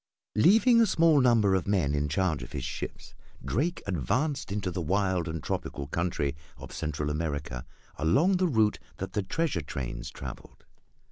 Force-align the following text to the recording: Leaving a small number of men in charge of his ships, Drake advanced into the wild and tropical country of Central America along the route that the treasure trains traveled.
Leaving 0.33 0.81
a 0.81 0.87
small 0.87 1.21
number 1.21 1.53
of 1.53 1.67
men 1.67 1.93
in 1.93 2.09
charge 2.09 2.41
of 2.41 2.53
his 2.53 2.63
ships, 2.63 3.13
Drake 3.45 3.83
advanced 3.85 4.51
into 4.51 4.71
the 4.71 4.81
wild 4.81 5.27
and 5.27 5.43
tropical 5.43 5.85
country 5.85 6.35
of 6.57 6.71
Central 6.73 7.11
America 7.11 7.67
along 7.97 8.37
the 8.37 8.47
route 8.47 8.79
that 8.97 9.13
the 9.13 9.21
treasure 9.21 9.61
trains 9.61 10.09
traveled. 10.09 10.65